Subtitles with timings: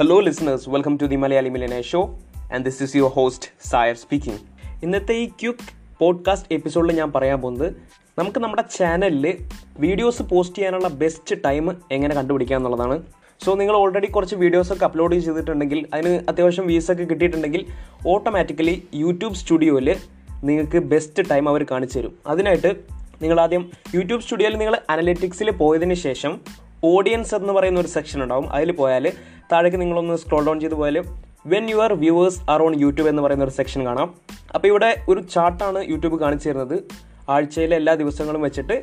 [0.00, 2.18] Hello listeners welcome to the Malayali millionaire show
[2.54, 4.38] and this is your host സായർ speaking
[4.82, 7.74] ഇന്നത്തെ ഈ quick podcast എപ്പിസോഡിൽ ഞാൻ പറയാൻ പോകുന്നത്
[8.18, 9.38] നമുക്ക് നമ്മുടെ ചാനലിൽ
[9.78, 13.02] വീഡിയോസ് പോസ്റ്റ് ചെയ്യാനുള്ള ബെസ്റ്റ് ടൈം എങ്ങനെ കണ്ടുപിടിക്കുക എന്നുള്ളതാണ്.
[13.44, 17.66] സോ നിങ്ങൾ ഓൾറെഡി കുറച്ച് വീഡിയോസൊക്കെ അപ്ലോഡ് ചെയ്തിട്ടുണ്ടെങ്കിൽ അതിന് അത്യാവശ്യം വ്യൂസ് ഒക്കെ കിട്ടിയിട്ടുണ്ടെങ്കിൽ
[18.08, 19.96] ഓട്ടോമാറ്റിക്കലി യൂട്യൂബ് സ്റ്റുഡിയോയിൽ
[20.44, 22.18] നിങ്ങൾക്ക് ബെസ്റ്റ് ടൈം അവർ കാണിച്ചു തരും.
[22.26, 22.76] അതിനായിട്ട്
[23.22, 26.40] നിങ്ങൾ ആദ്യം യൂട്യൂബ് സ്റ്റുഡിയോയിൽ നിങ്ങൾ അനലിറ്റിക്സിൽ പോയതിന് ശേഷം
[26.84, 28.52] ഓഡിയൻസ് എന്ന് പറയുന്ന ഒരു സെക്ഷൻ ഉണ്ടാവും.
[28.52, 29.12] അതിൽ പോയാൽ
[29.52, 30.98] താഴേക്ക് നിങ്ങളൊന്ന് സ്ക്രോൾ ഡൗൺ ചെയ്ത് പോയാൽ
[31.52, 34.08] when your viewers are on YouTube എന്ന് പറയുന്ന ഒരു സെക്ഷൻ കാണാം.
[34.54, 36.76] അപ്പോൾ ഇവിടെ ഒരു ചാർട്ടാണ് യൂട്യൂബ് കാണിച്ചു തരുന്നത്.
[37.34, 38.76] ആഴ്ചയിലെ എല്ലാ ദിവസങ്ങളും വെച്ചിട്ട്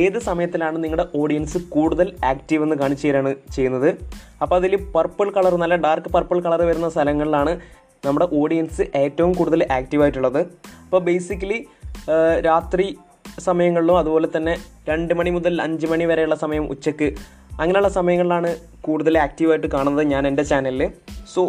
[0.00, 3.88] ഏത് സമയത്തിലാണ് നിങ്ങളുടെ ഓഡിയൻസ് കൂടുതൽ ആക്റ്റീവ് എന്ന് കാണിച്ചു തരാണ് ചെയ്യുന്നത്.
[4.42, 7.52] അപ്പോൾ അതിൽ പർപ്പിൾ കളർ നല്ല ഡാർക്ക് പർപ്പിൾ കളർ വരുന്ന സ്ഥലങ്ങളിലാണ്
[8.06, 10.40] നമ്മുടെ ഓഡിയൻസ് ഏറ്റവും കൂടുതൽ ആക്റ്റീവ് ആയിട്ടുള്ളത്.
[10.84, 11.58] അപ്പോൾ ബേസിക്കലി
[12.48, 12.86] രാത്രി
[13.46, 14.54] സമയങ്ങളിലും അതുപോലെ തന്നെ
[14.88, 17.08] രണ്ട് മണി മുതൽ അഞ്ച് മണി വരെയുള്ള സമയം ഉച്ചയ്ക്ക്
[17.58, 18.50] അങ്ങനെയുള്ള സമയങ്ങളിലാണ്
[18.86, 20.82] കൂടുതൽ ആക്റ്റീവായിട്ട് കാണുന്നത് ഞാൻ എന്റെ ചാനലിൽ
[21.34, 21.42] സോ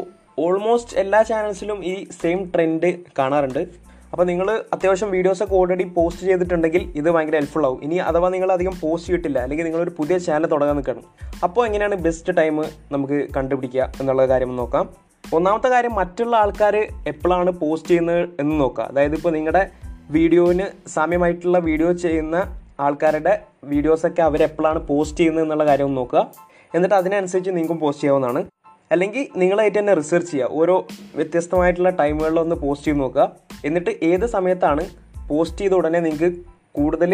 [0.45, 2.89] ഓൾമോസ്റ്റ് എല്ലാ ചാനൽസിലും ഈ സെയിം ട്രെൻഡ്
[3.20, 3.64] കാണാറുണ്ട്.
[4.14, 7.80] അപ്പോൾ നിങ്ങൾ അത്യാവശ്യം വീഡിയോസൊക്കെ ഓൾറെഡി പോസ്റ്റ് ചെയ്തിട്ടുണ്ടെങ്കിൽ ഇത് ഭയങ്കര ഹെൽപ്ഫുൾ ആവും.
[7.86, 11.06] ഇനി അഥവാ നിങ്ങൾ അധികം പോസ്റ്റ് ചെയ്തിട്ടില്ല അല്ലെങ്കിൽ നിങ്ങളൊരു പുതിയ ചാനൽ തുടങ്ങാൻ നിൽക്കണം
[11.45, 12.58] അപ്പോൾ എങ്ങനെയാണ് ബെസ്റ്റ് ടൈം
[12.95, 14.88] നമുക്ക് കണ്ടുപിടിക്കുക എന്നുള്ള കാര്യം നോക്കാം.
[15.38, 16.75] ഒന്നാമത്തെ കാര്യം മറ്റുള്ള ആൾക്കാർ
[17.12, 18.88] എപ്പോഴാണ് പോസ്റ്റ് ചെയ്യുന്നത് എന്ന് നോക്കുക.
[18.92, 19.64] അതായത് ഇപ്പോൾ നിങ്ങളുടെ
[20.18, 22.38] വീഡിയോന് സാമ്യമായിട്ടുള്ള വീഡിയോ ചെയ്യുന്ന
[22.86, 23.34] ആൾക്കാരുടെ
[23.72, 26.22] വീഡിയോസൊക്കെ അവരെപ്പോഴാണ് പോസ്റ്റ് ചെയ്യുന്നത് എന്നുള്ള കാര്യം നോക്കുക.
[26.76, 28.42] എന്നിട്ട് അതിനനുസരിച്ച് നിങ്ങൾക്കും പോസ്റ്റ് ചെയ്യാവുന്നതാണ്.
[28.94, 30.58] അല്ലെങ്കിൽ നിങ്ങളായിട്ട് തന്നെ റിസർച്ച് ചെയ്യുക.
[30.60, 30.76] ഓരോ
[31.20, 33.26] വ്യത്യസ്തമായിട്ടുള്ള ടൈമുകളിലൊന്ന് പോസ്റ്റ് ചെയ്ത് നോക്കുക.
[33.68, 34.84] എന്നിട്ട് ഏത് സമയത്താണ്
[35.30, 36.30] പോസ്റ്റ് ചെയ്ത ഉടനെ നിങ്ങൾക്ക്
[36.78, 37.12] കൂടുതൽ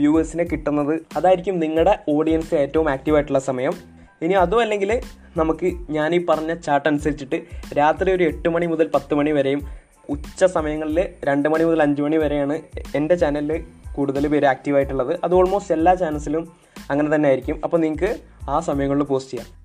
[0.00, 0.94] വ്യൂവേഴ്സിനെ കിട്ടുന്നത്?
[1.18, 3.74] അതായിരിക്കും നിങ്ങളുടെ ഓഡിയൻസ് ഏറ്റവും ആക്റ്റീവായിട്ടുള്ള സമയം.
[4.24, 4.90] ഇനി അതും അല്ലെങ്കിൽ
[5.40, 7.38] നമുക്ക് ഞാൻ ഈ പറഞ്ഞ ചാർട്ട് അനുസരിച്ചിട്ട്
[7.78, 9.60] രാത്രി ഒരു എട്ട് മണി മുതൽ പത്ത് മണി വരെയും
[10.14, 10.98] ഉച്ച സമയങ്ങളിൽ
[11.28, 12.56] രണ്ട് മണി മുതൽ അഞ്ച് മണി വരെയാണ്
[12.98, 13.60] എന്റെ ചാനലിൽ
[13.96, 15.20] കൂടുതൽ പേര് ആക്റ്റീവ് ആയിട്ടുള്ളത്.
[15.24, 16.52] അത് ഓൾമോസ്റ്റ് എല്ലാ ചാനൽസിലും
[16.90, 17.60] അങ്ങനെ തന്നെ ആയിരിക്കും.
[17.64, 18.16] അപ്പോൾ നിങ്ങൾക്ക്
[18.50, 19.60] ആ സമയങ്ങളിൽ പോസ്റ്റ് ചെയ്യാം.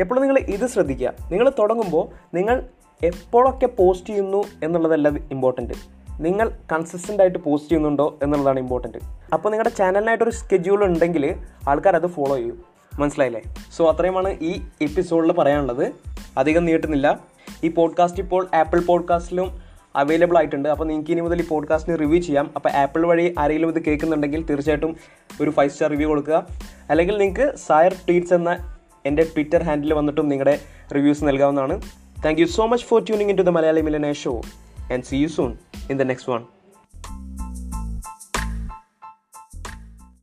[0.00, 1.12] എപ്പോഴും നിങ്ങൾ ഇത് ശ്രദ്ധിക്കുക.
[1.32, 2.64] നിങ്ങൾ തുടങ്ങുമ്പോൾ നിങ്ങൾ
[3.04, 5.74] എപ്പോഴൊക്കെ പോസ്റ്റ് ചെയ്യുന്നു എന്നുള്ളതല്ല ഇമ്പോർട്ടന്റ്
[6.20, 8.98] നിങ്ങൾ കൺസിസ്റ്റന്റ് ആയിട്ട് പോസ്റ്റ് ചെയ്യുന്നുണ്ടോ എന്നുള്ളതാണ് ഇമ്പോർട്ടന്റ്
[9.32, 11.34] അപ്പോൾ നിങ്ങളുടെ ചാനലിനായിട്ടൊരു സ്കെഡ്യൂൾ ഉണ്ടെങ്കിൽ
[11.68, 12.64] ആൾക്കാർ അത് ഫോളോ ചെയ്യും.
[12.98, 13.42] മനസ്സിലായില്ലേ?
[13.76, 15.92] സോ അത്രയുമാണ് ഈ എപ്പിസോഡിൽ പറയാനുള്ളത്.
[16.38, 17.18] അധികം നീട്ടുന്നില്ല
[17.64, 19.63] ഈ പോഡ്കാസ്റ്റ് ഇപ്പോൾ ആപ്പിൾ പോഡ്കാസ്റ്റിലും
[19.96, 20.68] അവൈലബിൾ ആയിട്ടുണ്ട്.
[20.68, 22.50] അപ്പോൾ നിങ്ങൾക്ക് ഇനി മുതൽ ഈ പോഡ്കാസ്റ്റിന് റിവ്യൂ ചെയ്യാം.
[22.56, 24.96] അപ്പോൾ ആപ്പിൾ വഴി ആരെങ്കിലും ഇത് കേൾക്കുന്നുണ്ടെങ്കിൽ തീർച്ചയായിട്ടും
[25.42, 26.46] ഒരു ഫൈവ് സ്റ്റാർ റിവ്യൂ കൊടുക്കുക.
[26.90, 28.56] അല്ലെങ്കിൽ നിങ്ങൾക്ക് സായർ ട്വീറ്റ്സ് എന്ന
[29.06, 30.60] എന്റെ ട്വിറ്റർ ഹാൻഡിൽ വന്നിട്ടും നിങ്ങളുടെ
[30.94, 31.82] റിവ്യൂസ് നൽകാവുന്നതാണ്.
[32.24, 34.40] Thank you so much for tuning in to the Malayali millionaire show
[34.92, 35.56] and see you soon
[35.90, 36.42] in the next one